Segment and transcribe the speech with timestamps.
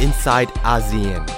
[0.00, 1.37] inside ASEAN.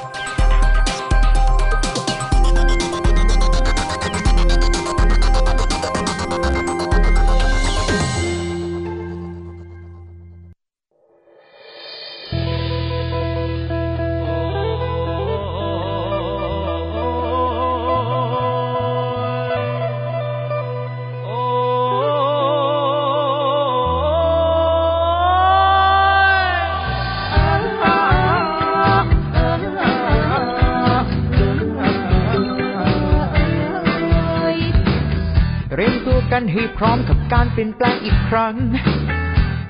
[37.53, 38.55] เปลี่ยนแปลงอีกครั้ง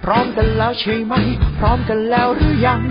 [0.05, 1.15] พร้อมกันแล้วใช่ไหม
[1.59, 2.83] พร้อมกันแล้วหรือยัง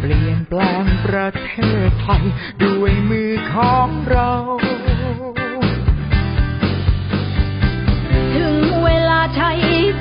[0.00, 1.52] เปลี่ยนแปลงประเท
[1.88, 2.24] ศไทย
[2.62, 4.30] ด้วยมือของเรา
[8.34, 9.50] ถึงเวลาใช้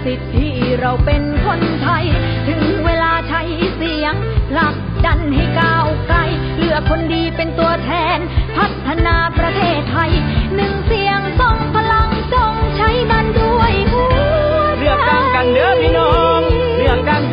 [0.03, 2.05] สิทธิเราเป็นคนไทย
[2.47, 3.41] ถึงเวลาใช้
[3.75, 4.13] เสียง
[4.51, 6.17] ผลักดันให้ก้าวไกล
[6.57, 8.19] เลือกคนดีเป็นตัวแทน
[8.57, 10.11] พัฒนาประเทศไทย
[10.55, 11.04] หนึ่งเสีย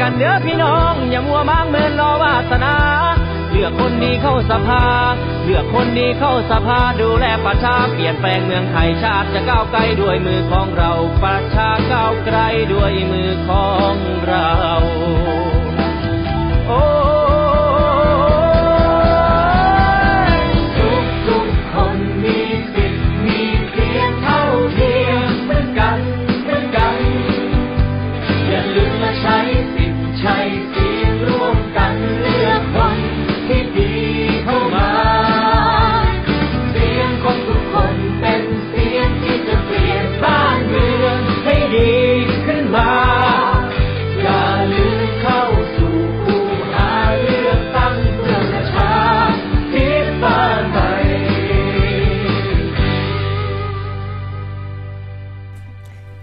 [0.02, 2.74] กันเด้อพี่น้อง อย่ามัวมางเมินรอวาสนา
[3.50, 4.84] เลือกคนดีเข้าสภา
[5.44, 10.90] เลือกคนดีเข้าสภาดูแลประชาเปลี่ยนแปลงเมืองไทยชาติจะก้าวไกลด้วยมือของเรา
[11.22, 12.38] ประชาก้าวไกล
[12.72, 13.94] ด้วยมือของ
[14.28, 14.50] เรา
[16.66, 16.82] โอ้
[20.76, 22.38] ทุกทุกคนมี
[22.72, 24.42] สิติมีเพียงเท่า
[24.74, 25.98] เทียมเหมือนกัน
[26.42, 26.96] เหมือนกัน
[28.48, 29.38] อย่าลืมมาใช้
[30.22, 30.38] สิทธิ์ใช้
[30.70, 30.91] เสีย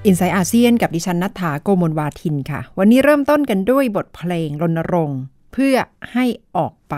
[0.10, 5.22] อินไซต์อาเซียนกับดิฉันนัฐาโกมลวาทินค่ะ วันนี้เริ่มต้นกันด้วยบทเพลงรณรงค์
[5.54, 5.76] เพื่อ
[6.14, 6.26] ให้
[6.58, 6.96] ออกไป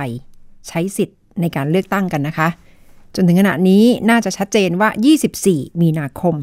[0.67, 2.47] ใช้สิทธิ์ในการเลือกตั้งกันนะคะ
[3.15, 4.89] จนถึงขณะนี้น่าจะชัดเจนว่า
[5.37, 6.35] 24 มีนาคม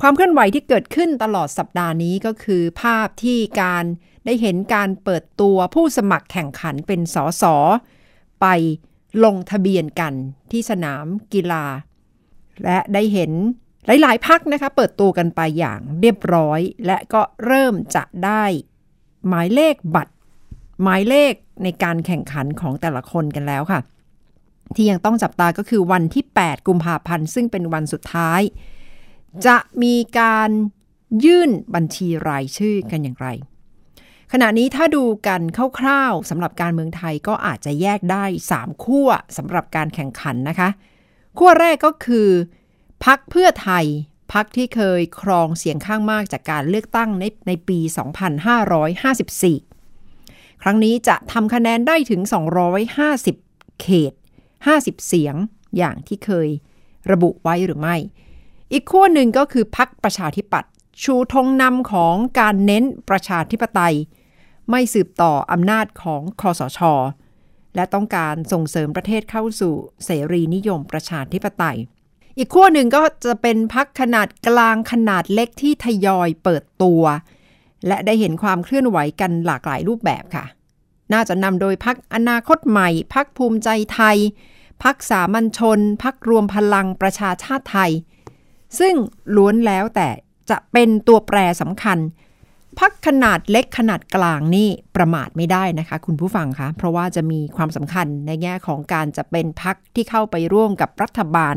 [0.00, 3.84] ความเคลื่อนไหวที่เกิดขึ้นตลอดสัปดาห์นี้ก็คือ ภาพที่การ
[4.24, 7.44] ได้เห็นการเปิดตัวผู้สมัครแข่งขันเป็นสส
[8.40, 8.46] ไป
[9.24, 10.14] ลงทะเบียนกัน
[10.50, 11.64] ที่สนามกีฬา
[12.64, 13.32] และได้เห็น
[13.86, 18.44] หลาย ๆ พักนะคะเปิดตัวกันไปอย่างเรียบร้อย และก็เริ่มจะได้
[19.28, 20.12] หมายเลขบัตร
[20.82, 21.32] หมายเลข
[21.62, 23.80] ในการแข่งขันของแต่ละคนกันแล้วค่ะ
[24.74, 28.40] ที่ยังต้องจับตาก็คือวันที่ 8 กุมภาพันธ์ ซึ่งเป็นวันสุดท้าย
[29.46, 30.50] จะมีการ
[31.24, 33.28] ยื่นบัญชีรายชื่อกันอย่างไร
[34.32, 35.42] ขณะนี้ถ้าดูกัน
[35.78, 40.68] คร่าวๆสำหรับการเมืองไทยก็อาจจะแยกได้ 3 ขั้วสำหรับการแข่งขันนะคะ
[41.38, 42.28] ขั้วแรกก็คือ
[43.04, 43.86] พักเพื่อไทย
[44.32, 47.78] พักที่เคยครองเสียงข้างมากจากการเลือกตั้งในในปี
[49.80, 52.20] 2554 ครั้งนี้จะทำคะแนนได้ถึง
[53.00, 54.12] 250 เขต
[54.60, 55.34] 50 เสียง
[55.76, 56.48] อย่างที่เคย
[57.10, 57.96] ระบุไว้หรือไม่
[58.72, 63.94] อีกขั้วหนึ่งก็คือพักประชาธิปัตย์ชูธงนำของการเน้นประชาธิปไตย
[64.70, 66.80] ไม่สืบต่ออำนาจของคอสช
[67.74, 69.74] และต้องการส่งเสริมประเทศเข้าสู่
[70.04, 71.78] เสรีนิยมประชาธิปไตย
[72.38, 77.02] อีกขั้วหนึ่งก็จะเป็นพักขนาดกลางขนาดเล็กที่ทยอยเปิดตัว
[77.86, 80.44] และได้เห็นความเคลื่อนไหวกันหลากหลายรูปแบบค่ะ
[81.12, 84.18] น่าจะนำโดยพักอนาคตใหม่ พักภูมิใจไทย
[84.82, 87.92] พักสามัญชน พักรวมพลังประชาชาติไทย
[88.78, 88.94] ซึ่ง
[89.36, 90.08] ล้วนแล้วแต่
[90.50, 91.98] จะเป็นตัวแปรสำคัญ
[92.80, 101.56] พักขนาดเล็กขนาดกลางนี่ประมาทไม่ได้นะคะคุณผู้ฟังคะเพราะว่าจะมีความสำคัญในแง่ของการจะเป็นพักที่เข้าไปร่วมกับรัฐบาล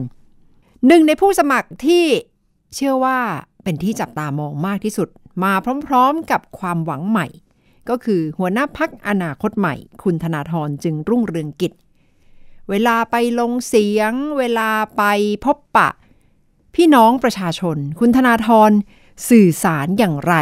[0.88, 2.06] หนึ่งในผู้สมัครที่
[2.76, 3.20] เชื่อว่า
[3.64, 5.10] เป็นที่จับตามองมากที่สุด
[5.44, 5.54] มา
[5.88, 7.28] พร้อมๆกับความหวังใหม่
[7.90, 11.74] ก็คือหัวหน้าพักอนาคตใหม่ คุณธนาธรจึงรุ่งเรืองกิจ
[12.70, 15.04] เวลาไปลงเสียง เวลาไป
[15.46, 15.90] พบปะ
[16.76, 18.72] พี่น้องประชาชน คุณธนาธร
[19.30, 20.36] สื่อสารอย่างไร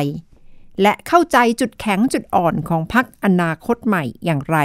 [0.81, 4.57] และเข้าใจจุดแข็งจุดอ่อนของพักอนาคตใหม่อย่างไร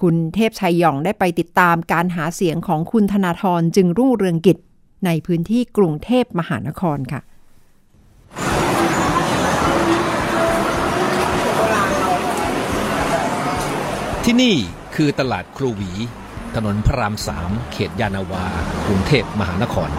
[0.00, 4.58] คุณเทพชัยหยองได้ไปติดตามการหาเสียงของคุณธนาธรจึงรุ่งเรืองกิจ
[5.06, 7.20] ในพื้นที่กรุงเทพมหานครค่ะ
[14.24, 14.56] ที่นี่
[14.94, 15.92] คือตลาดครูหวี
[16.54, 18.44] ถนนพระรามสามเขตยานาวา
[18.86, 19.90] กรุงเทพมหานคร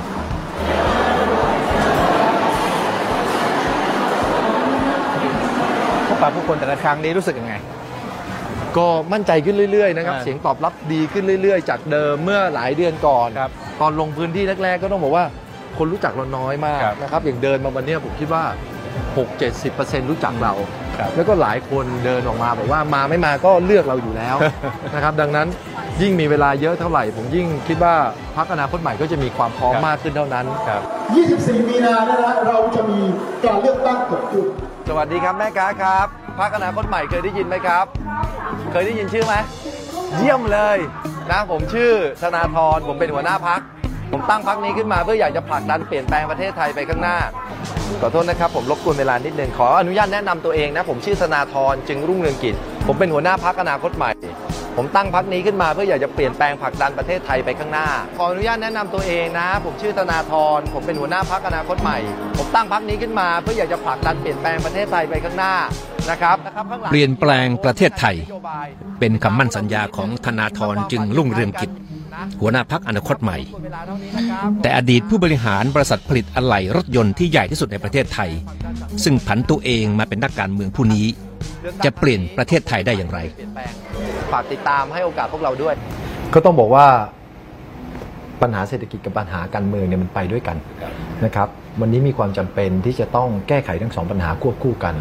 [6.08, 7.54] พบปะผู้คนแต่ละครั้งนี้รู้สึกยังไง
[8.78, 13.52] ก็มั่นใจขึ้นเรื่อยๆนะครับอ่าเสียงตอบรับดีขึ้นเรื่อย ๆ จากเดิมเมื่อหลายเดือนก่อนครับ
[13.82, 15.26] ตอนลงพื้นที่แรกๆ ก็ต้องบอกว่า
[15.78, 18.44] คนรู้จักเราน้อยมากครับนะครับ อย่างเดินมาวันเนี้ยผมคิดว่า
[19.08, 20.54] 6-70%รู้จักเรา
[20.98, 24.36] ครับแล้วก็หลายคนเดินออกมาบอกว่ามาไม่มาก็เลือกเราอยู่แล้ว
[24.96, 25.48] นะครับ ดังนั้น
[26.02, 27.96] ยิ่งมีเวลาเยอะเท่าไหร่ ผมยิ่งคิดว่า
[28.36, 30.82] พรรคอนาคตใหม่ก็จะมีความพร้อมครับมากขึ้นเท่านั้นครับ
[31.26, 33.00] 24 มีนาเนี่ยนะเราจะมี
[33.44, 34.46] การเลือกตั้งเกิดขึ้น
[34.90, 36.08] สวัสดีครับแม่ค้าครับ
[36.40, 37.86] พรรคอนาคตใหม่เคยได้ยินไหมครับ
[38.72, 39.34] เคยได้ยินชื่อไหม
[40.18, 40.78] เยี่ยมเลย
[41.32, 41.92] นะผมชื่อ
[42.22, 43.62] ธนาธรผมเป็นหัวหน้าพัก
[44.12, 47.18] ผมตั้งพักนี้ขึ้นมาเพื่ออยากจะผลักดันเปลี่ยนแปลงประเทศไทยไปข้างหน้า
[48.02, 52.56] ขอโทษนะครับผมรบกวนเวลานิดนึงขออนุญาตแนะนำตัวเองนะผมชื่อธนาธรจึงรุ่งเรืองกิจ
[52.88, 54.12] ผมเป็นหัวหน้าพักอนาคตใหม่
[54.78, 57.88] ผมตั้งพักนี้ขึ้นมาเพื่ออยากจะเปลี่ยนแปลงผลักดันประเทศไทยไปข้างหน้า
[58.18, 61.98] ขออนุญาตแนะนำตัวเองนะ ผมชื่อธนาธรผมเป็นหัวหน้าพักอนาคตใหม่
[62.38, 65.54] ผมตั้งพักนี้ขึ้นมาเพื่ออยากจะผลักดันเปลี่ยนแปลงประเทศไทยไปข้างหน้า
[66.10, 68.16] นะครับนะครับข้างหลังเปลี่ยนแปลงประเทศไทย
[69.00, 71.72] เป็นคำมั่นสัญญาของธนาธรจึงรุ่งเรืองกิจ
[72.42, 73.38] หัวหน้าพักอนาคตใหม่
[74.62, 78.32] แต่อดีตผู้บริหารบริษัทผลิตอะไหล่รถยนต์ที่ใหญ่ที่สุดในประเทศไทย
[79.04, 81.06] ซึ่งผันตัวเองมาเป็นนักการเมืองผู้นี้
[81.86, 83.20] จะเปลี่ยนประเทศไทยได้อย่างไร
[84.32, 85.76] ฝากติดตามให้โอกาสพวกเราด้วย
[86.34, 86.86] ก็ต้องบอกว่า
[88.42, 90.58] ปัญหาเศรษฐกิจกับปัญหาการเมืองเนี่ยมันไปด้วยกัน
[91.26, 91.48] นะครับ
[91.82, 94.96] วันนี้มีความจำเป็นที่จะต้องแก้ไขทั้งสองปัญหาควบคู่กัน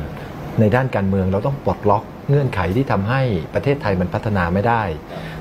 [0.61, 3.21] ในด้านการเมืองเราต้องปลดล็อกเงื่อนไขที่ทำให้
[3.55, 4.83] ประเทศไทยมันพัฒนาไม่ได้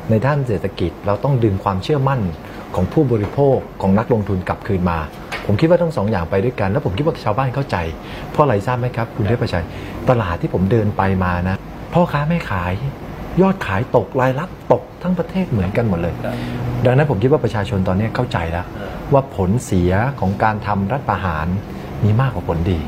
[0.10, 2.22] ในด้านเศรษฐกิจเราต้องดึงความเชื่อมั่น
[2.76, 5.00] ของผู้บริโภคของนักลงทุนกลับคืนมา
[5.46, 7.78] ผมคิดว่าทั้งสองอย่างไปด้วยกัน แล้วผมคิดว่าชาวบ้านเข้าใจ
[8.32, 9.66] เพราะอะไรทราบไหมครับ คุณเทพชัย
[10.10, 11.56] ตลาดที่ผมเดินไปมานะ
[11.94, 12.74] พ่อค้าแม่ขาย
[13.42, 16.14] ยอดขายตกรายรับตกทั้งประเทศเหมือนกันหมดเลย
[16.86, 18.66] ดังนั้นผมคิดว่าประชาชนตอนนี้เข้าใจแล้ว
[19.14, 21.48] ว่าผลเสียของการทำรัฐประหาร
[22.04, 22.80] มีมากกว่าผลดี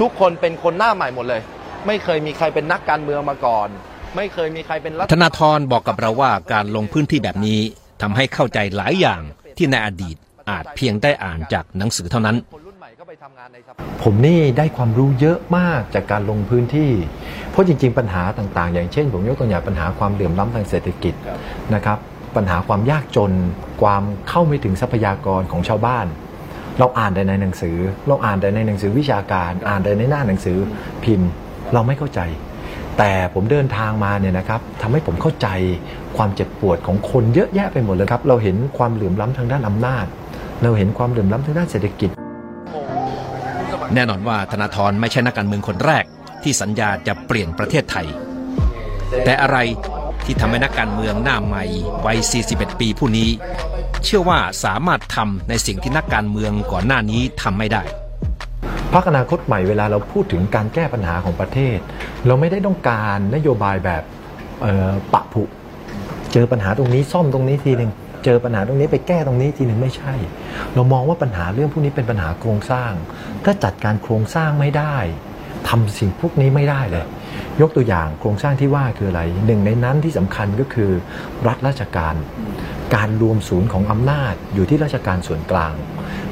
[0.00, 1.40] ทุกคนเป็นคนหน้าใหม่หมดเลย
[1.86, 3.68] ไม่เคยมีใครเป็นนักการเมืองมาก่อน
[4.16, 7.60] ไม่เคยมีใครเป็นรัฐธนาธรบอกกับเราว่าการลงพื้นที่แบบนี้
[8.02, 9.22] ทำให้เข้าใจหลายอย่าง
[9.56, 10.16] ที่ในอดีต
[10.50, 16.90] อาจเพียงได้อ่านจากหนังสือเท่านั้นคนรุ่นใหม่ก็ไปทำงานในสภาผมนี่ได้ความรู้เยอะมากจากการลงพื้นที่
[17.50, 21.14] เพราะจริง ๆ ปัญหาต่างๆ อย่างเช่น ผมยกตัวอย่างปัญหาความเหลื่อมล้ำทางเศรษฐกิจ
[21.74, 21.98] นะครับ
[22.36, 23.32] ปัญหาความยากจน
[23.82, 26.06] ความเข้าไม่ถึงทรัพยากรของชาวบ้าน
[26.78, 27.76] เราอ่านแต่ในหนังสือ
[28.06, 30.58] เราอ่านแต่ในหนังสือวิชาการ อ่านแต่ในหน้าหนังสือ
[31.04, 31.30] พิมพ์
[31.72, 32.20] เราไม่เข้าใจ
[32.98, 35.48] แต่ผมเดินทางมาเนี่ยนะครับทำให้ผมเข้าใจ
[36.16, 40.06] ความเจ็บปวดของคนเยอะแยะไปหมดเลยครับ เราเห็นความเหลื่อมล้ำทางด้านอำนาจ
[40.62, 42.10] เราเห็นความเหลื่อมล้ำทางด้านเศรษฐกิจ
[43.94, 46.04] แน่นอนว่าธนาธรไม่ใช่นักการเมืองคนแรก
[46.42, 48.06] ที่สัญญาจะเปลี่ยนประเทศไทย
[49.24, 49.58] แต่อะไร
[50.24, 51.64] ที่ทำให้นักการเมืองหน้าใหม่
[52.06, 52.18] วัย
[52.48, 53.28] 41 ปีผู้นี้
[54.06, 57.82] เชื่อว่าสามารถทำในสิ่งที่นักการเมืองก่อนหน้านี้ทำไม่ได้
[58.92, 61.78] พักอนาคตใหม่เวลาเราพูดถึงการแก้ปัญหาของประเทศ
[62.26, 64.02] เราไม่ได้ต้องการนโยบายแบบ
[65.12, 65.42] ปะผุ
[66.32, 67.90] เจอปัญหาตรงนี้ซ่อมตรงนี้ทีหนึ่ง
[68.24, 70.14] เจอปัญหาตรงนี้ไปแก้ตรงนี้ทีหนึ่งไม่ใช่
[70.74, 72.92] เรามองว่าปัญหาเรื่องพวกนี้เป็นปัญหาโครงสร้าง
[73.44, 74.96] ถ้าจัดการโครงสร้างไม่ได้
[75.68, 77.04] ทำสิ่งพวกนี้ไม่ได้เลย
[77.60, 80.90] ยกตัวอย่างโครงสร้างที่ว่าคืออะไรหนึ่งในนั้นที่สำคัญก็คือ
[81.46, 82.14] รัฐราชการ
[82.94, 85.74] การรวมศูนย์ของอำนาจอยู่ที่ราชการส่วนกลาง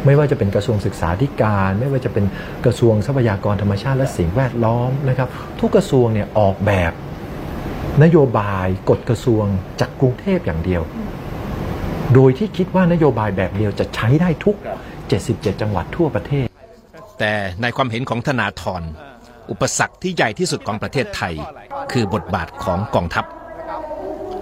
[0.05, 2.25] ไม่ว่าจะเป็นกระทรวงศึกษาธิการ ไม่ว่าจะเป็น
[2.65, 5.29] กระทรวงทรัพยากรธรรมชาติและสิ่งแวดล้อมนะครับ
[5.61, 6.93] ทุกกระทรวงเนี่ยออกแบบ
[8.03, 9.45] นโยบายกฎกระทรวง
[9.81, 10.83] จากกรุงเทพอย่างเดียว
[12.15, 14.57] โดยที่คิดว่านโยบายแบบเดียวจะใช้ได้ทุก
[15.09, 16.47] 77 จังหวัดทั่วประเทศ
[17.19, 18.83] แต่ในความเห็นของธนาธร
[19.51, 21.35] อุปสรรคที่ใหญ่ที่สุดของประเทศไทย
[21.93, 23.25] คือบทบาทของกองทัพ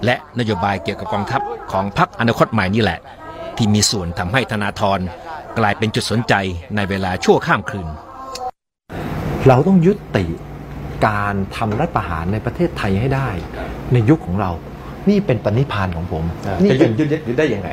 [0.05, 1.41] และนโยบายเกี่ยวกับกองทัพ
[1.71, 2.99] ของพรรคอนาคตใหม่นี่แหละ
[3.57, 4.99] ที่มีส่วนทำให้ธนาธร
[5.59, 6.33] กลายเป็นจุดสนใจ
[6.75, 7.87] ในเวลาชั่วข้ามคืน
[9.47, 10.25] เราต้องยุติ
[11.07, 13.29] การทำรัฐประหารในประเทศไทยให้ได้
[13.93, 14.51] ในยุคของเรา
[15.09, 16.23] นี่เป็นปณิพานของผม
[16.63, 17.69] นี่จะหเป็ยุนดหยุดหยุดได้ยังไง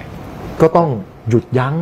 [0.60, 0.88] ก็ต้อง
[1.28, 1.74] หยุดยั้ง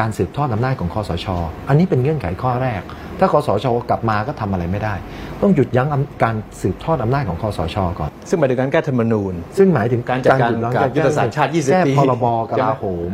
[0.00, 1.26] การสืบทอดอำนาจของคอสช
[1.68, 2.82] อันนี้เป็นเงื่อนไขข้อแรก
[3.18, 4.94] ถ้าคอสช กลับมาก็ทำอะไรไม่ได้
[5.42, 13.12] ต้องหยุดยั้งอำการสืบทอดอำนาจของคอสช ก่อน ซึ่งหมายถึงการแก้ธรรมนูญ ซึ่งหมายถึงการจัดการหยุยั้งกับยุทธศาสตร์ชาติ 20แก้ปีพรบกใช่ไหมลาโหม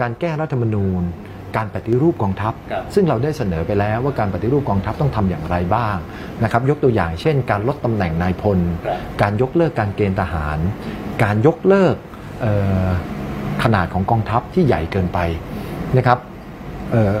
[0.00, 1.02] การแก้รัฐธรรมนูญ
[1.56, 5.96] การปฏิรูปกองทัพครับซึ่งเราได้เสนอไปแล้วว่าการปฏิรูปกองทัพต้องทำอย่างไรบ้าง
[6.42, 8.58] นะครับ ยกตัวอย่างเช่น การลดตำแหน่งนายพล
[9.22, 10.58] การยกเลิกการเกณฑ์ทหาร
[11.22, 11.94] การยกเลิก
[12.40, 12.52] เอ่
[12.84, 12.88] อ
[13.62, 15.18] ขนาดของกองทัพที่ใหญ่เกินไป
[15.96, 16.18] นะครับ
[16.92, 17.14] เอ่อ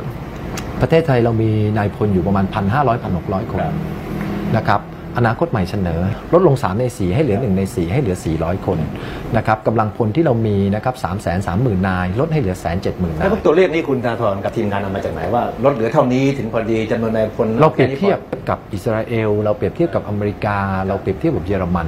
[0.80, 3.62] ประเทศไทยเรามีนายพลอยู่ประมาณ 1,500 1,600 คน
[4.56, 4.80] นะครับ
[5.18, 6.00] อนาคตใหม่เสนอ
[6.32, 8.78] ลดลง 3 ใน 4 ให้เหลือ 1 ใน 4 ให้เหลือ 400 คน
[9.36, 18.18] นะครับกำลังพลที่เรามีนะครับ3 3 0 0 0 0 นาย ลดให้เหลือ1 7 0 0 0 0นาแล้วยพวกตัวเลขนี่คุณธนาธรกับทีมงานเอามาจากไหนว่า ลดเหลือเท่านี้ถึงพอดีจำนวนนายพลเราเปรียบเทียบ
[18.48, 20.58] กับอิสราเอล เราเปรียบเทียบกับอเมริกา
[20.88, 21.86] เราเปรียบเทียบกับเยอรมัน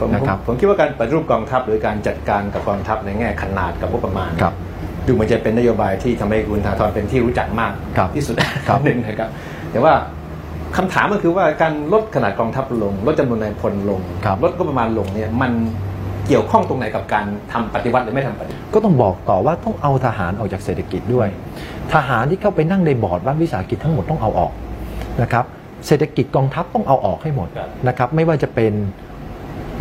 [0.00, 4.54] ผมนะครับผมผมคิดว่าการปฏิรูปกองทัพหรือการจัดการกับกองทัพในแง่ขนาดกับงบประมาณครับ
[5.06, 8.34] ดูเหมันจะเป็นนโยบายที่ทำให้คุณธนาธรเป็นที่รู้จักมากครับที่สุด
[8.68, 9.30] ครับหนึ่งนะครับ
[9.72, 9.92] แต่ว่า
[10.76, 15.52] คำถามก็คือว่าการลดขนาดกองทัพลง ลดจำนวนนายพลลงครับลดงบประมาณลงเนี่ยมัน
[16.26, 21.28] เกี่ยวข้องตรงไหนกับการทำปฏิวัติหรือไม่ทำปฏิวัติก็ต้องบอกต่อว่าต้องเอาทหารออกจากเศรษฐกิจด้วย
[21.94, 24.52] ทหารที่เข้าไปนั่งในบอร์ดรัฐวิสาหกิจทั้งหมดต้องเอาออก
[25.22, 25.44] นะครับ
[25.86, 28.72] เศรษฐกิจกองทัพต้องเอาออกให้หมดครับนะครับไม่ว่าจะเป็น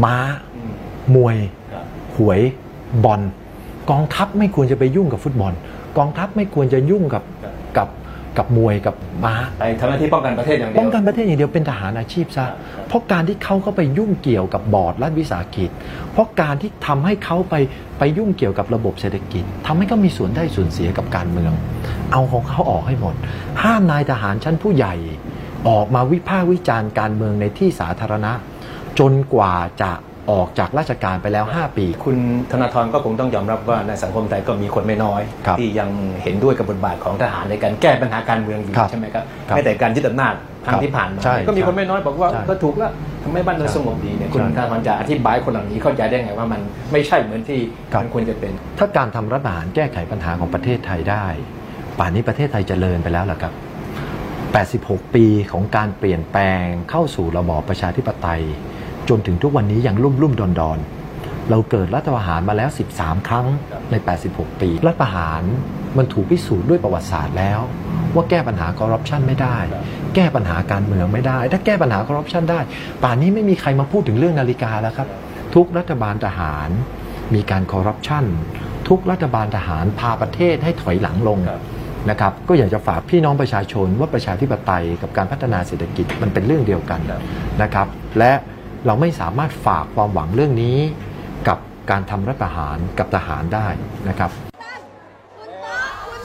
[0.03, 0.15] ม้า
[0.55, 0.73] อืม
[1.15, 1.37] มวย
[1.73, 1.85] ครับ
[2.15, 2.39] หวย
[3.05, 3.21] บอล
[3.89, 5.53] กองทัพไม่ควรจะไปยุ่งกับฟุตบอล
[5.97, 7.89] กองทัพไม่ควรจะยุ่งกับครับกับ
[8.37, 8.95] กับมวยกับ
[9.25, 12.55] ม้าไปทำหน้าที่ป้องกันประเทศอย่างเดียวป้องกันประเทศอย่างเดียวเป็นทหารอาชีพซะครับ
[12.87, 15.69] เพราะการที่เขาเข้าไปยุ่งเกี่ยวกับบอร์ดรัฐวิสาหกิจ
[16.11, 17.55] เพราะการที่ทำให้เขาไป
[17.99, 21.53] ไปยุ่งเกี่ยวกับระบบเศรษฐกิจทำให้เขามีส่วนได้ส่วนเสียกับการเมือง
[22.11, 23.15] เอาของเขาออกให้หมด
[23.63, 24.95] ห้ามนายทหารชั้นผู้ใหญ่
[25.69, 28.31] ออกมาวิพากษ์วิจารณ์การเมืองในที่สาธารณะ
[28.99, 29.91] จนกว่าจะ
[30.31, 32.17] ออกจากราชการไปแล้ว 5 ปี คุณ
[32.51, 35.89] ธนาธรก็คงต้องยอมรับว่าในสังคมไทยก็มีคนไม่น้อย ครับที่ยัง
[36.23, 40.33] เห็นด้วยกับบทบาทของทหารในการแก้ปัญหาการเมืองอยู่ครับใช่ไหมครับครับแม้แต่การยึดอำนาจ
[40.65, 42.91] ครั้ครังบที่ผ่านมา ใช่ก็มีคนไม่น้อยบอกว่าใช่ก็ถูกแล้ว
[43.23, 46.61] ทำให้บ้านเมืองใช่สงบดีเนี่ยคุณใช่ธนาธรจะอธิบายคนเหล่านี้เข้าใจได้ไงว่ามัน
[46.91, 47.59] ไม่ใช่เหมือนที่
[47.93, 51.25] ครับ มันควรจะเป็น ถ้าการทำรัฐประหารแก้ไขปัญหาของประเทศไทยได้
[51.99, 53.53] ป่านนี้ประเทศไทยเจริญไปแล้วล่ะครับ
[54.49, 58.41] 86 ปีของการเปลี่ยนแปลงเข้าสู่ระบอบประชาธิปไตย
[59.09, 60.79] จนถึงทุกวันนี้ยังรุ่มรุ่มดอนดอน
[61.49, 63.47] เราเกิดรัฐประหารมาแล้ว 13 ครั้ง
[63.91, 63.95] ใน
[64.29, 65.43] 86 ปี รัฐประหาร
[65.97, 67.59] มันถูกพิสูจน์ด้วยประวัติศาสตร์แล้ว
[68.15, 69.57] ว่าแก้ปัญหาคอร์รัปชันไม่ได้
[70.15, 72.59] แก้ปัญหาการเมืองไม่ได้ ถ้าแก้ปัญหาคอร์รัปชันได้
[73.03, 75.07] ป่านนี้ไม่มีใครมาพูดถึงเรื่องนาฬิกาแล้วครับ
[75.55, 76.69] ทุกรัฐบาลทหาร
[77.33, 78.25] มีการคอร์รัปชัน
[78.89, 81.39] ทุกรัฐบาลทหารพาประเทศให้ถอยหลังลง
[82.09, 87.01] นะครับก็อยากจะฝากพี่น้องประชาชนว่าประชาธิปไตยกับการพัฒนาเศรษฐกิจมันเป็นเรื่องเดียวกัน
[87.61, 87.87] นะครับ
[88.19, 88.31] และ
[88.85, 90.77] เราไม่สามารถฝากความหวังเรื่องนี้
[91.47, 91.57] กับ
[91.89, 93.67] การทำรัฐประหารกับทหารได้
[94.09, 94.31] นะครับ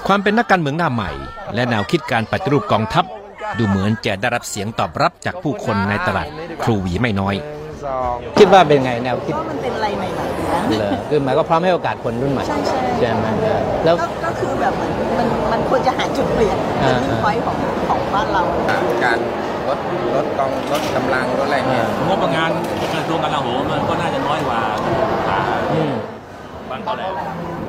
[0.06, 1.10] ความเป็นนักการเมืองหน้าใหม่
[1.54, 3.04] และแนวคิดการปฏิรูปกองทัพ
[3.58, 6.28] ดูเหมือนจะได้รับเสียงตอบรับจากผู้คนในตลาด
[6.62, 7.34] ครูหวีไม่น้อย
[8.38, 13.26] คิดว่าเป็นไงแนวคิดว่ามันเป็นอะไรใหม่ๆนะเลยคือหมายก็พร้อมให้โอกาสคนรุ่นใหม่ใช่ใช่ใช่ไหม
[13.84, 17.56] แล้วก็ก็คือแบบเหมือนมันมันควรจะหาจุดเปลี่ยนอ่าจุดพอยของ
[17.88, 18.42] ของบ้านเรา
[19.04, 19.18] การ
[19.68, 19.78] ลด
[20.14, 22.50] ลดกองลดกำลังลดอะไรเนี่ยงบประมาณ
[22.94, 24.60] กระทรวงกลาโหมมันก็น่าจะน้อยกว่า
[25.28, 25.40] ขา
[25.72, 25.92] อืม
[26.70, 27.08] บ้านเขาแหละ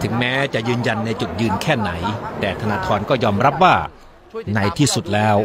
[0.01, 1.91] ถึงแม้จะยืนยันในจุดยืนแค่ไหน
[2.39, 3.75] แต่ธนาธรก็ยอมรับว่า
[4.55, 5.37] ในที่สุดแล้ว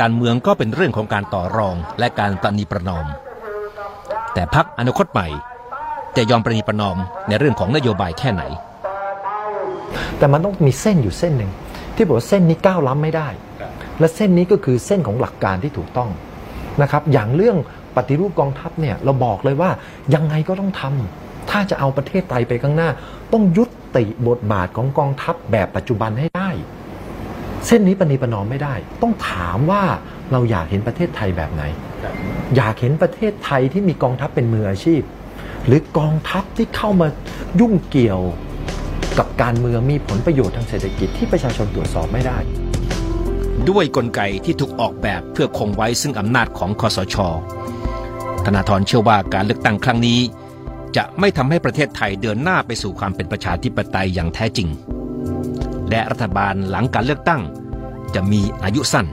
[0.00, 3.06] การเมืองก็เป็นเรื่องของการต่อรองและการประนีประนอม
[4.34, 5.28] แต่พักอนาคตใหม่
[6.16, 6.96] จะยอมประนีประนอม
[7.28, 8.42] ในเรื่องของนโยบายแค่ไหน
[10.18, 11.50] แต่มันต้องมีเส้นอยู่เส้นหนึ่ง
[11.94, 13.28] ที่บอกว่าเส้นนี้ก้าวล้ำไม่ได้
[14.00, 16.10] และเส้นนี้ก็คือเส้นของหลักการที่ถูกต้อง
[16.82, 17.56] นะครับอย่างเรื่อง
[17.96, 19.70] ปฏิรูปกองทัพเนี่ยเราบอกเลยว่า
[20.14, 22.88] ยังไงก็ต้องทำถ้าจะเอาประเทศไทยไปข้างหน้า
[23.32, 23.64] ต้องยุ
[23.96, 26.50] ติบทบาทของกองทัพแบบปัจจุบันให้ได้
[27.66, 29.82] เส้นนี้ปณีประนอมไม่ได้ ต้องถามว่า
[30.32, 31.62] เราอยากเห็นประเทศไทยแบบไหน
[32.56, 35.02] อยากเห็นประเทศไทยที่มีกองทัพเป็นมืออาชีพ
[35.66, 37.08] หรือกองทัพที่เข้ามา
[37.60, 38.20] ยุ่งเกี่ยว
[39.18, 42.38] กับการเมืองมีผลประโยชน์ทางเศรษฐกิจที่ประชาชนตรวจสอบไม่ได้
[43.70, 47.16] ด้วยกลไกที่ถูกออกแบบเพื่อคงไว้ซึ่งอำนาจของคอสช
[48.44, 50.20] ธนาธรเชื่อว่าการเลือกตั้งครั้งนี้
[50.96, 54.68] จะไม่ทำให้ประเทศไทยเดินหน้าไปสู่ความเป็นประชาธิปไตยอย่างแท้จริง
[55.90, 57.42] และรัฐบาลหลังการเลือกตั้ง
[58.14, 59.06] จะมีอายุสั้น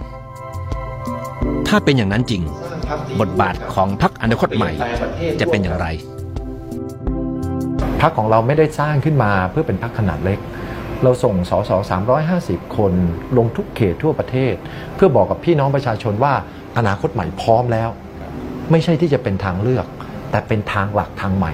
[1.68, 2.42] ถ้าเป็นอย่างนั้นจริง
[3.20, 4.72] บทบาทของพรรคอนาคตใหม่
[5.40, 5.88] จะเป็นอย่างไร
[8.02, 10.40] พักของเราไม่ได้สร้างขึ้นมาเพื่อเป็นพักขนาดเล็ก
[11.04, 11.72] เราส่งสส
[12.28, 12.94] 350 คน
[13.38, 14.54] ลงทุกเขตทั่วประเทศ
[14.96, 16.34] เพื่อบอกกับพี่น้องประชาชนว่า
[16.78, 17.90] อนาคตใหม่พร้อมแล้ว
[18.72, 19.86] ไม่ใช่ที่จะเป็นทางเลือก
[20.32, 21.54] แต่เป็นทางหลักทางใหม่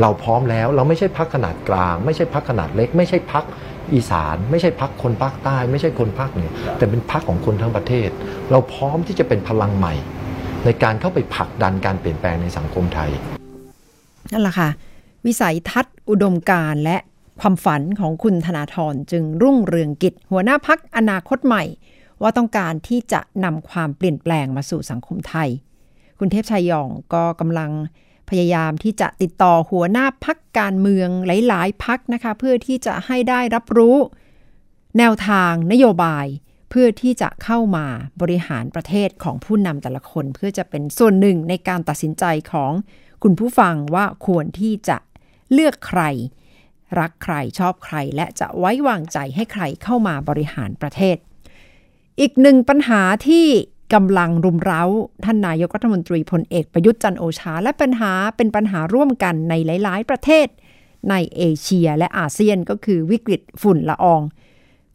[0.00, 3.44] เราพร้อมแล้วเราไม่ใช่พักขนาดกลาง ไม่ใช่พักขนาดเล็ก ไม่ใช่พัก
[3.94, 8.08] อีสาน ไม่ใช่พักคนภาคใต้ ไม่ใช่คนภาคเหนือแต่เป็นพักของคนทั้งประเทศ
[8.50, 9.94] เราพร้อมที่จะเป็นพลังใหม่
[10.64, 13.10] ในการเข้าไปผลักดันการเปลี่ยนแปลงในสังคมไทย
[14.32, 14.68] นั่นแหละค่ะ
[15.26, 16.96] วิสัยทัศน์อุดมการณ์และ
[17.40, 21.64] ความฝันของคุณธนาธรจึงรุ่งเรืองกิจ หัวหน้าพักอนาคตใหม่
[22.22, 25.48] ว่าต้องการที่จะนำความเปลี่ยนแปลงมาสู่สังคมไทย
[26.18, 27.70] คุณเทพชัยยองก็กำลัง
[28.30, 33.96] พยายามที่จะติดต่อหัวหน้าพักการเมืองหลาย ๆ พักนะคะ เพื่อที่จะให้ได้รับรู้
[34.98, 36.26] แนวทางนโยบาย
[36.70, 37.86] เพื่อที่จะเข้ามา
[38.20, 42.72] บริหารประเทศของผู้นำแต่ละคน เพื่อจะเป็นส่วนหนึ่งในการตัดสินใจของ
[43.22, 44.96] คุณผู้ฟังว่าควรที่จะ
[45.52, 46.02] เลือกใคร
[46.98, 51.16] รักใครชอบใครและจะไว้วางใจให้ใครเข้ามาบริหารประเทศ
[52.20, 53.46] อีกหนึ่งปัญหาที่
[53.94, 54.82] กำลังรุมเร้า
[55.24, 60.46] ท่านนายกรัฐมนตรีพลเอกประยุทธ์จันโอชา และปัญหาเป็นปัญหาร่วมกันในหลาย ๆ ประเทศ
[61.10, 64.22] ในเอเชียและอาเซียนก็คือวิกฤตฝุ่นละออง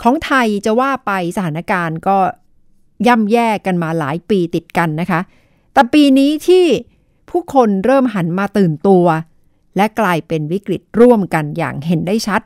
[0.04, 2.18] ของไทยจะว่าไปสถานการณ์ก็
[3.08, 5.22] ย่ำแย่กันมาหลายปีติดกันนะคะ
[5.74, 6.66] แต่ปีนี้ที่
[7.30, 9.06] ผู้คนเริ่มหันมาตื่นตัว
[9.76, 12.42] และกลายเป็นวิกฤตร่วมกันอย่างเห็นได้ชัด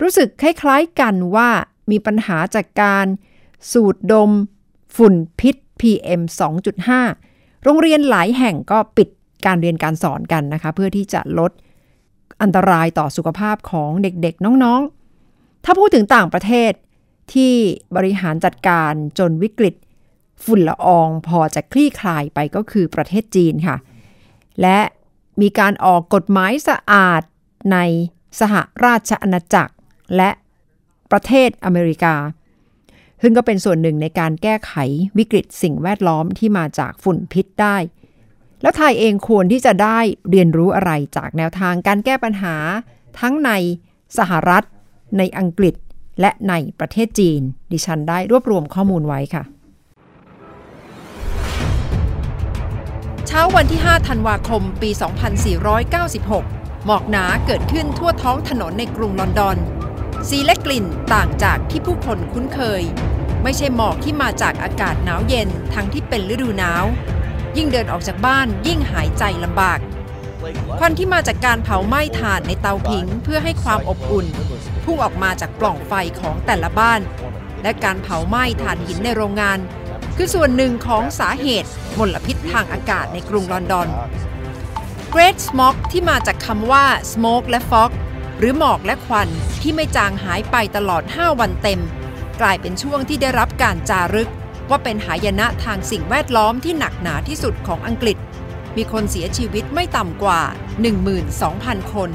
[0.00, 1.48] รู้สึกคล้ายๆกันว่า
[1.90, 3.06] มีปัญหาจากการ
[3.72, 4.30] สูดดม
[4.96, 6.22] ฝุ่นพิษ PM
[6.92, 9.08] 2.5 โรงเรียนหลายแห่งก็ปิด
[9.46, 11.52] การเรียนการสอนกันนะคะ เพื่อที่จะลด
[12.42, 16.72] อันตรายต่อสุขภาพของเด็กๆ น้องๆ ถ้าพูดถึงต่างประเทศ
[17.32, 17.52] ที่
[17.96, 19.74] บริหารจัดการจนวิกฤต
[20.44, 23.76] ฝุ่นละอองพอจะคลี่คลายไปก็คือประเทศจีนค่ะ
[24.60, 24.78] และ
[25.42, 27.22] มีการออกกฎหมายสะอาด
[27.72, 27.78] ใน
[28.40, 29.74] สหราชอาณาจักร
[30.16, 30.30] และ
[31.10, 32.14] ประเทศอเมริกา
[33.22, 34.72] ซึ่งก็เป็นส่วนหนึ่งในการแก้ไข
[35.18, 37.76] วิกฤตสิ่งแวดล้อมที่มาจากฝุ่นพิษได้
[38.62, 39.98] แล้วไทยเองควรที่จะได้
[40.30, 42.56] เรียนรู้อะไรจากแนวทางการแก้ปัญหา
[43.20, 43.50] ทั้งใน
[44.18, 44.64] สหรัฐ
[45.18, 45.74] ในอังกฤษ
[46.20, 47.40] และในประเทศจีน
[47.72, 49.42] ดิฉันได้รวบรวมข้อมูลไว้ค่ะ
[53.34, 54.90] ช้าวันที่ 5 ธันวาคม ปี
[56.08, 59.56] 2496 หมอกหนาเกิดขึ้นทั่วท้องถนนในกรุงลอนดอน
[60.28, 60.84] สีและกลิ่น
[61.14, 62.82] ต่างจากที่ผู้คนคุ้นเคย
[63.42, 66.84] ไม่ใช่หมอกที่มาจากอากาศหนาวเย็นทั้งที่เป็นฤดูหนาว
[67.56, 69.78] ยิ่งเดินออกจากบ้านยิ่งหายใจลำบาก
[70.78, 74.26] ควันที่มาจากการเผาไหม้ถ่านในเตาผิงเพื่อให้ความอบอุ่น
[74.84, 77.00] พุ่งออกมาจากปล่องไฟของแต่ละบ้าน
[77.62, 79.58] และการเผาไหม้ถ่านหินในโรงงาน
[80.16, 83.88] คือส่วนหนึ่งของสาเหตุมลพิษทางอากาศในกรุงลอนดอน
[85.14, 87.90] Great Smog ที่มาจากคำว่า smoke และ fog
[88.38, 89.28] หรือหมอกและควัน
[89.62, 91.80] ที่ไม่จางหายไปตลอด 5 วันเต็ม
[92.40, 94.30] กลายเป็นช่วงที่ได้รับการจารึก
[94.70, 98.16] ว่าเป็นหายนะทางสิ่งแวดล้อมที่หนักหนาที่สุดของอังกฤษ
[98.76, 100.40] มีคนเสียชีวิตไม่ต่ำกว่า
[101.16, 102.10] 12,000 คน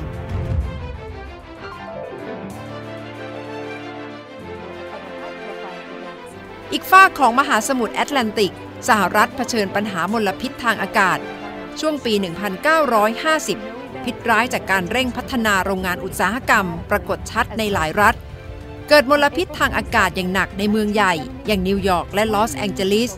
[6.71, 8.53] อีกฟากของมหาสมุทรแอตแลนติก
[8.87, 11.17] สหรัฐเผชิญปัญหามลพิษทางอากาศ
[11.79, 12.13] ช่วงปี
[13.49, 18.15] 1950 พิษร้ายจากการเร่งพัฒนาโรงงานอุตสาหกรรม ปรากฏชัดในหลายรัฐ
[18.89, 21.13] เกิดมลพิษทางอากาศอย่างหนักในเมืองใหญ่
[21.47, 23.11] อย่างนิวยอร์กและลอสแองเจลิส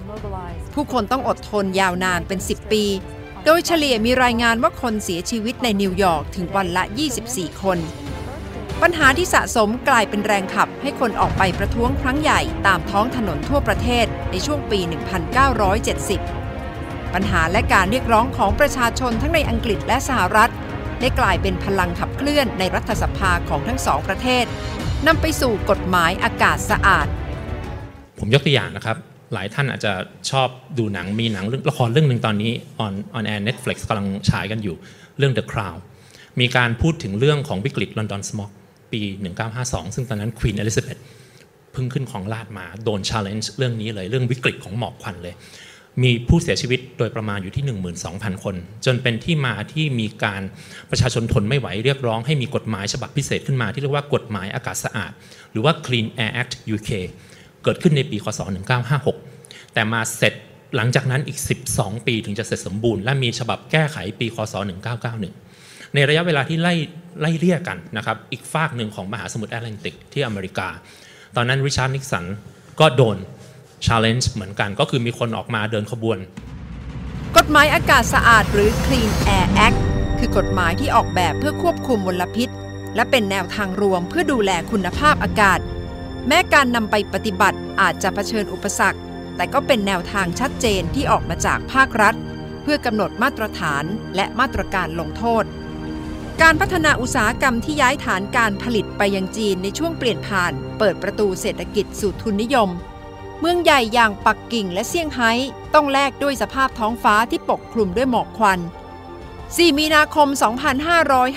[0.74, 2.84] ผู้คนต้องอดทนยาวนานเป็น 10 ปี
[3.46, 6.84] โดยเฉลี่ยมีรายงานว่าคนเสียชีวิตในนิวยอร์กถึงวันละ
[7.24, 7.78] 24 คน
[8.84, 14.80] ปัญหาที่สะสมกลายเป็นแรงขับให้คนออกไปประท้วงครั้งใหญ่ตามท้องถนนทั่วประเทศในช่วงปี
[16.18, 20.52] 1970 ปัญหาและการเรียกร้องของประชาชนทั้งในอังกฤษและสหรัฐ
[21.02, 24.46] ได้กลายเป็นพลังขับเคลื่อนในรัฐสภาของทั้งสองประเทศ
[25.08, 27.08] นำไปสู่กฎหมายอากาศสะอาด
[28.20, 28.98] ผมยกตัวอย่างนะครับ
[29.34, 29.94] หลายท่านอาจจะ
[30.32, 32.52] ชอบดูหนังมีหนังเรื่องละครเรื่องหนึ่งตอนนี้
[32.86, 34.76] on on air Netflix กำลังฉายกันอยู่
[35.18, 35.78] เรื่อง The Crown
[36.40, 38.52] มีการพูดถึงเรื่องของวิกฤตลอนดอนสมอก
[38.92, 39.02] ปี
[39.48, 40.98] 1952 ซึ่งตอนนั้นควีนอลิซาเบธ
[41.74, 45.36] เพิ่งขึ้นของราชมาโดน challenge เรื่องนี้เลยเรื่องวิกฤตของหมอกควันเลย
[46.04, 47.64] มีผู้เสียชีวิตโดยประมาณอยู่ที่
[48.04, 50.42] 12,000 คน จนเป็นที่มาที่มีการ
[50.90, 55.12] ประชาชนทนไม่ไหวเรียกร้องให้มีกฎหมายฉบับพิเศษขึ้นมาที่เรียกว่ากฎหมายอากาศสะอาด
[55.52, 56.90] หรือว่า Clean Air Act UK
[57.64, 58.40] เกิดขึ้นในปีคศ
[59.08, 60.34] 1956 แต่มาเสร็จ
[60.76, 61.40] หลังจากนั้นอีก
[61.72, 64.54] 12 ปีถึงจะเสร็จสมบูรณ์ และมีฉบับแก้ไขปีคศ
[65.10, 65.49] 1991
[65.94, 66.74] ในระยะเวลาที่ไล่
[67.22, 70.68] ไล่เลี่ยกันนะครับอีกฟากหนึ่งของมหาสมุทรแอตแลนติกที่อเมริกา
[71.36, 72.26] ตอนนั้นริชาร์ดนิกสัน
[72.80, 73.18] ก็โดน
[73.86, 76.18] challenge เหมือนกันก็คือมีคนออกมาเดินขบวน
[77.38, 79.80] กฎหมายอากาศสะอาดหรือ Clean Air Act
[80.20, 82.50] คือกฎหมายที่ออกแบบเพื่อควบคุมมลพิษ
[82.96, 85.60] และเป็นแนวทางรวมเพื่อดูแลคุณภาพอากาศ
[86.28, 89.00] แม้การนำไปปฏิบัติอาจจะเผชิญอุปสรรค
[89.36, 92.16] แต่ก็เป็นแนวทางชัดเจนที่ออกมาจากภาครัฐ
[92.64, 93.84] เพื่อกำหนดมาตรฐาน
[94.16, 95.44] และมาตรการลงโทษ
[96.46, 102.70] การพัฒนาอุตสาหกรรมที่ย้ายฐานการผลิตไปยังจีนในช่วงเปลี่ยนผ่าน เปิดประตูเศรษฐกิจสู่ทุนนิยม
[103.40, 105.32] เมืองใหญ่อย่างปักกิ่งและเซี่ยงไฮ้
[105.74, 108.60] ต้องแลกด้วยสภาพท้องฟ้าที่ปกคลุมด้วยหมอกควัน
[109.16, 110.28] 4 มีนาคม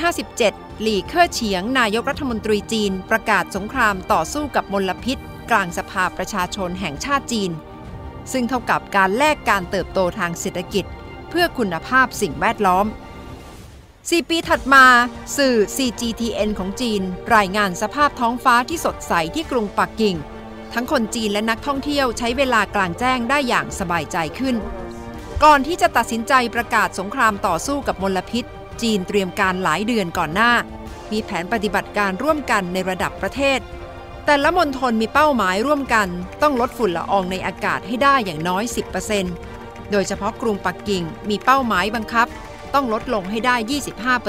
[0.06, 5.18] 2557 หลี่เค่อเฉียงนายกรัฐมนตรีจีน ประกาศสงครามต่อสู้กับมลพิษ
[5.50, 7.50] กลางสภาประชาชนแห่งชาติจีน
[8.32, 10.84] ซึ่งเท่ากับการแลกการเติบโตทางเศรษฐกิจ
[11.30, 12.86] เพื่อคุณภาพสิ่งแวดล้อม
[14.10, 14.84] 4 ปีถัดมา
[15.36, 17.02] สื่อ CGTN ของจีน
[17.36, 20.16] รายงานสภาพท้องฟ้าที่สดใสที่กรุงปักกิ่ง
[20.72, 24.56] ทั้งคนจีนและนักท่องเที่ยวใช้เวลากลางแจ้งได้อย่างสบายใจขึ้น
[25.44, 28.44] ก่อนที่จะตัดสินใจประกาศสงครามต่อสู้กับมลพิษ
[28.82, 30.52] จีนเตรียมการหลายเดือนก่อนหน้า
[31.12, 33.60] มีแผนปฏิบัติการร่วมกันในระดับประเทศ
[34.26, 36.08] แต่ละมณฑลมีเป้าหมายร่วมกัน
[36.42, 38.64] ต้องลดฝุ่นละอองในอากาศให้ได้อย่างน้อย
[39.28, 42.28] 10%โดยเฉพาะกรุงปักกิ่งมีเป้าหมายบังคับ
[42.74, 43.56] ต้องลดลงให้ได้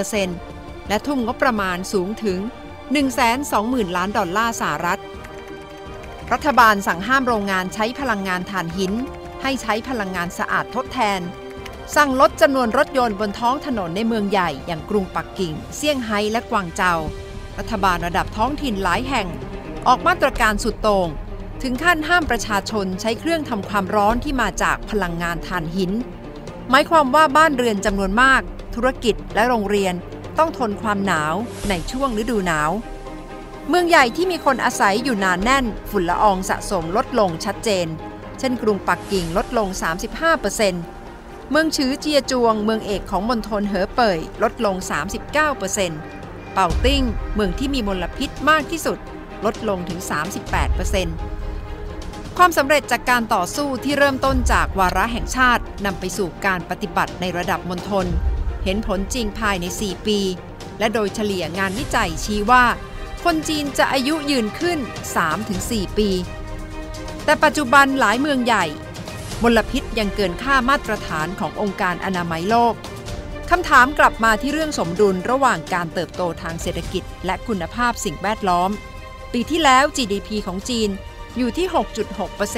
[0.08, 2.40] 25%และทุ่มงบประมาณสูงถึง
[3.18, 5.02] 120,000 ล้านดอลลาร์สหรัฐ
[6.32, 8.94] รัฐบาลสั่งห้ามโรงงานใช้พลังงานถ่านหิน
[9.42, 11.22] ให้ใช้พลังงานสะอาดทดแทน
[11.96, 16.94] สั่งลดจำนวนรถยนต์บนท้องถนนในเมืองใหญ่อย่างกรุงปักกิ่ง เซี่ยงไฮ้และกวางเจา
[17.58, 19.28] รัฐบาลระดับท้องถิ่นหลายแห่ง
[19.88, 21.08] ออกมาตรการสุดโต่ง
[21.64, 25.92] ถึงขั้นห้ามประชาชนใช้เครื่องทำความร้อนที่มาจากพลังงานถ่านหิน
[26.69, 28.41] หมายความว่าบ้านเรือนจำนวนมาก
[28.76, 29.93] ธุรกิจและโรงเรียน
[30.38, 31.36] ต้องทนความหนาว
[31.69, 32.71] ในช่วงฤดูหนาว
[33.69, 37.88] เมืองใหญ่ที่มีคนอาศัยอยู่หนานแน่น ฝุ่นละอองสะสมลดลงชัดเจน
[38.39, 39.67] เช่นกรุงปักกิ่งลดลง
[40.60, 44.76] 35%เมืองชือเจียจวง เมืองเอกของมณฑลเหอเป่ยลดลง
[45.30, 47.04] 39%เป่าติ้ง
[47.36, 48.97] เมืองที่มีมลพิษมากที่สุด
[49.45, 49.99] ลดลงถึง
[51.39, 58.08] 38%ความสำเร็จจากการต่อสู้ที่เริ่มต้นจากวาระแห่งชาติ นำไปสู่การปฏิบัติในระดับมณฑล
[58.64, 60.20] เห็นผลจริงภายใน 4 ปี
[60.80, 62.66] และโดยเฉลี่ยงานวิจัยชี้ว่า
[63.24, 64.80] คนจีนจะอายุยืนขึ้น
[65.38, 66.10] 3-4 ปี
[67.26, 68.66] แต่ปัจจุบันหลายเมืองใหญ่
[69.44, 72.74] มลพิษยังเกินค่ามาตรฐานขององค์การอนามัยโลก
[73.50, 78.70] คำถามกลับมาที่เรื่องสมดุลระหว่างการเติบโตทางเศรษฐกิจ และคุณภาพสิ่งแวดล้อม
[79.34, 80.90] ปีที่แล้ว GDP ของจีน
[81.38, 81.68] อยู่ที่
[82.14, 82.54] 6.6%เ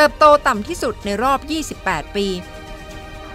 [0.00, 1.40] เติบโตต่ำที่สุดในรอบ
[1.78, 2.26] 28 ปี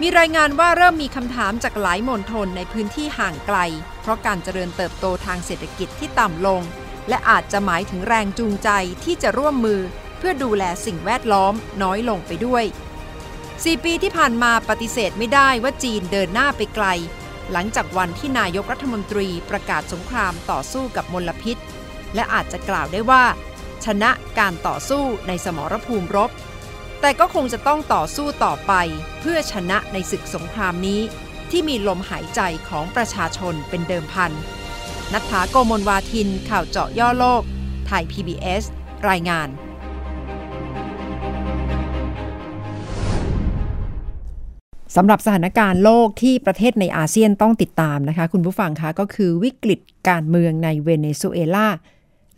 [0.00, 3.58] มีรายงานว่าเริ่มมีคำถามจากหลายมณฑลในพื้นที่ห่างไกล
[4.02, 6.62] เพราะการเจริญเติบโตทางเศรษฐกิจที่ต่ำลง
[7.08, 8.70] และอาจจะหมายถึงแรงจูงใจ
[9.04, 9.80] ที่จะร่วมมือ
[10.18, 12.64] เพื่อดูแลสิ่งแวดล้อมน้อยลงไปด้วย
[13.24, 16.86] 4ปีที่ผ่านมาปฏิเสธไม่ได้ว่าจีนเดินหน้าไปไกล
[17.52, 21.56] หลังจากวันที่นายกรัฐมนตรีประกาศสงครามต่อสู้กับมลพิษ
[22.14, 23.24] และอาจจะกล่าวได้ว่า
[23.84, 26.30] ชนะการต่อสู้ในสมรภูมิรบ
[27.06, 28.72] แต่ก็คงจะต้องต่อสู้ต่อไป
[29.20, 31.00] เพื่อชนะในศึกสงครามนี้
[31.50, 34.32] ที่มีลมหายใจของประชาชนเป็นเดิมพัน
[35.12, 37.42] นัทธาโกมลวาทินข่าวเจาะย่อโลก
[37.86, 38.62] ไทย PBS
[39.08, 39.48] รายงาน
[44.96, 51.68] สำหรับสถานการณ์โลกที่ประเทศในอาเซียนต้องติดตามนะคะ คุณผู้ฟังคะก็คือวิกฤตการเมืองในเวเนซุเอลา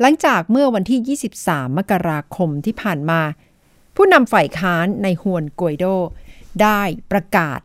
[0.00, 3.22] หลังจากเมื่อวันที่ 23 มกราคมที่ผ่านมา
[3.96, 5.84] ผู้นำฝ่ายค้านในฮวนกวยโด
[6.62, 6.80] ได้
[7.12, 7.60] ประกาศ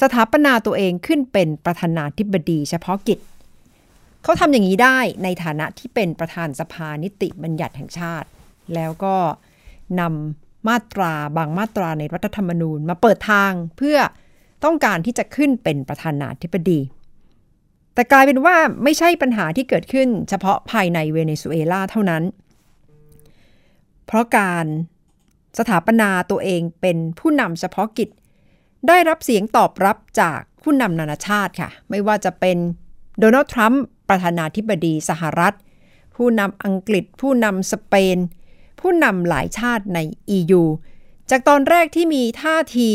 [0.00, 3.18] สถาปนาตัวเองขึ้นเป็นประธานาธิบดีเฉพาะกิจ
[4.22, 8.28] เขาทำอย่างนี้ได้ในฐานะที่เป็นประธานสภานิติบัญญัติแห่งชาติ
[8.74, 9.16] แล้วก็
[10.00, 13.98] นำมาตราบางมาตราในรัฐธรรมนูญมาเปิดทางเพื่อ
[14.64, 16.80] ต้องการที่จะขึ้นเป็นประธานาธิบดี
[17.94, 22.22] แต่กลายเป็นว่าไม่ใช่ปัญหาที่เกิดขึ้นเฉพาะภายในเวเนซุเอลาเท่านั้น
[24.06, 24.66] เพราะการ
[25.58, 28.08] สถาปนาตัวเองเป็นผู้นำเฉพาะกิจ
[28.88, 32.58] ได้รับเสียงตอบรับจากผู้นำนานาชาติค่ะ ไม่ว่าจะเป็น
[33.18, 35.54] โดนัลด์ทรัมป์ประธานาธิบดีสหรัฐ
[36.16, 38.18] ผู้นำอังกฤษ ผู้นำสเปน
[38.80, 39.98] ผู้นำหลายชาติใน
[40.36, 40.62] EU
[41.30, 42.90] จากตอนแรกที่มีท่าที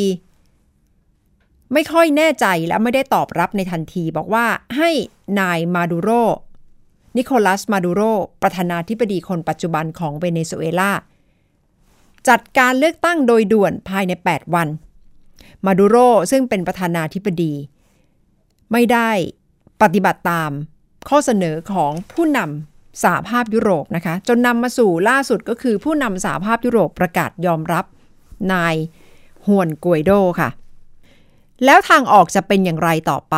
[1.74, 4.46] ไม่ค่อยแน่ใจและไม่ได้ตอบรับในทันที บอกว่า
[4.78, 4.90] ให้
[5.40, 6.10] นายมาดูโร
[7.18, 8.02] นิโคลัสมาดูโร
[8.42, 10.92] ประธานาธิบดีคนปัจจุบันของเวเนซุเอลา
[12.30, 14.68] จัดการเลือกตั้งโดยด่วนภายใน 8 วัน
[15.66, 15.98] มาดูโร
[16.32, 17.54] ซึ่งเป็นประธานาธิบดี
[18.72, 19.10] ไม่ได้
[19.82, 20.52] ปฏิบัติตาม
[21.10, 27.86] ข้อเสนอของผู้นำสหภาพยุโรปนะคะ จนนำมาสู่ล่าสุดก็คือผู้นำสหภาพยุโรปประกาศยอมรับ
[28.54, 28.76] นาย
[29.48, 30.50] ฮวนกวยโดค่ะ
[31.66, 33.36] แล้วทางออกจะเป็นอย่างไรต่อไป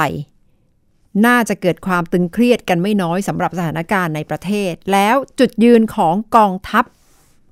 [1.25, 6.85] น่าจะเกิดความตึงเครียดกันไม่น้อยสำหรับสถานการณ์ในประเทศ แล้วจุดยืนของกองทัพ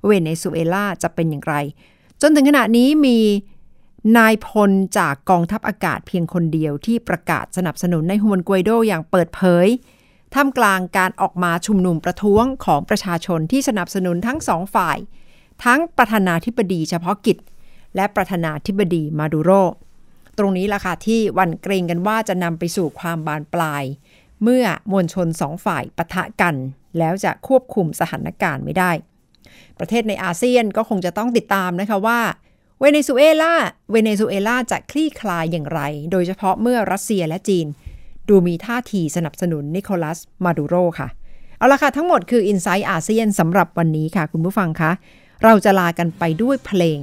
[0.07, 1.55] เวเนซุเอลาจะเป็นอย่างไร
[2.21, 3.19] จนถึงขณะนี้มี
[4.17, 9.67] นายพลจากกองทัพอากาศเพียงคนเดียวที่ประกาศสนับสนุนในฮวนกวยโดอย่างเปิดเผย
[10.33, 14.97] ท่ามกลางการออกมาชุมนุมประท้วงของประชาชนที่สนับสนุนทั้งสองฝ่าย
[15.63, 17.37] ทั้งประธานาธิบดีเฉพาะกิจ
[17.95, 19.51] และประธานาธิบดีมาดูโร
[20.37, 23.83] ตรงนี้ล่ะค่ะที่วันเกรงกันว่าจะนำไปสู่ความบานปลาย
[24.43, 26.55] เมื่อมวลชนสองฝ่ายปะทะกัน
[26.97, 28.91] แล้วจะควบคุมสถานการณ์ไม่ได้
[29.79, 32.19] ประเทศในอาเซียนก็คงจะต้องติดตามนะคะว่า
[32.79, 33.53] เวเนซุเอลา
[33.91, 37.67] เวเนซุเอลาจะคลี่คลายอย่างไร โดยเฉพาะเมื่อรัสเซียและจีน
[38.29, 41.07] ดูมีท่าทีสนับสนุนนิโคลัสมาดูโรค่ะ
[41.57, 44.91] เอาละค่ะ ทั้งหมดคือ i n s i ซต์อาเซียนสำหรับวันนี้ค่ะ คุณผู้ฟังคะ
[45.43, 46.99] เราจะลากันไปด้วยเพลง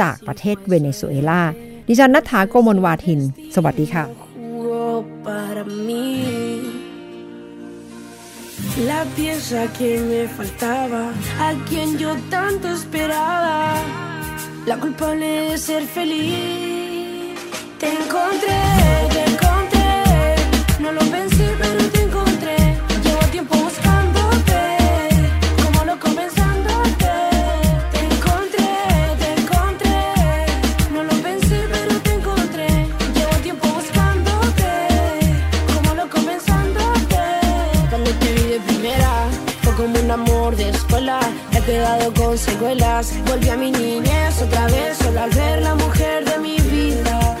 [0.00, 1.42] จากประเทศเวเนซุเอลา
[1.88, 3.20] ดิฉันนัฐาโกมลวาทิน
[3.54, 4.04] สวัสดีค่ะ
[8.86, 11.10] La pieza que me faltaba,
[11.40, 13.74] a quien yo tanto esperaba,
[14.66, 17.36] la culpable de ser feliz.
[17.80, 18.60] Te encontré,
[19.10, 19.94] te encontré,
[20.78, 22.56] no lo pensé pero te encontré.
[23.02, 24.60] Llevo tiempo buscándote,
[25.64, 27.14] como loco pensándote.
[27.92, 28.70] Te encontré,
[29.20, 29.98] te encontré,
[30.92, 32.68] no lo pensé pero te encontré.
[33.14, 34.70] Llevo tiempo buscándote,
[35.74, 37.22] como loco pensándote.
[37.90, 38.37] Cuando te
[40.48, 41.20] amor de escuela.
[41.52, 46.24] He quedado con secuelas, volví a mi niñez otra vez, solo al ver la mujer
[46.24, 47.36] de mi vida.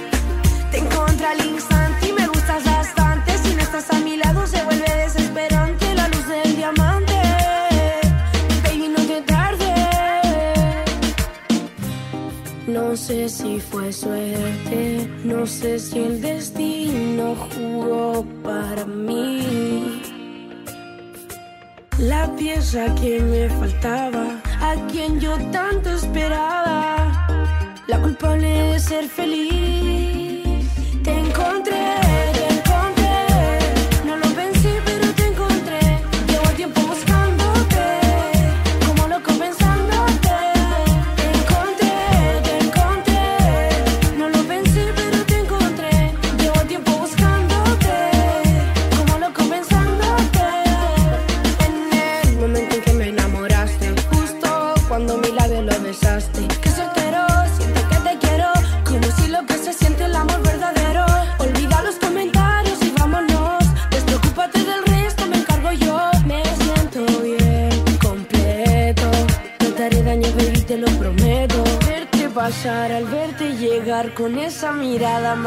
[0.70, 3.38] Te encontré al instante y me gustas bastante.
[3.38, 7.14] Si no estás a mi lado, se vuelve desesperante la luz del diamante.
[8.64, 9.74] Baby, no te tarde.
[12.66, 19.97] No sé si fue suerte, no sé si el destino jugó para mí.
[21.98, 27.26] La pieza que me faltaba, a quien yo tanto esperaba,
[27.88, 30.64] la culpable de ser feliz.
[31.02, 31.96] Te encontré,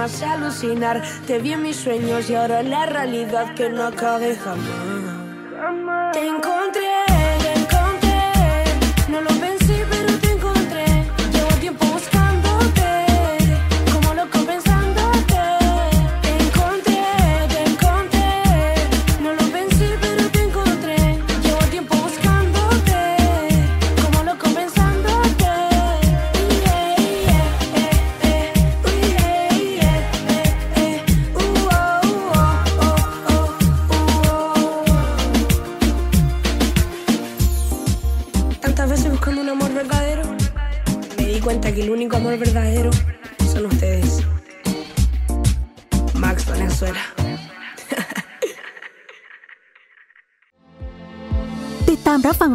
[0.03, 1.03] alucinar.
[1.27, 5.00] Te vi en mis sueños y ahora la realidad que no acabe jamás.